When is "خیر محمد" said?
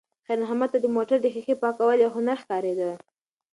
0.25-0.69